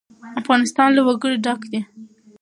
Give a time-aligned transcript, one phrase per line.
[0.41, 1.79] افغانستان له وګړي ډک دی.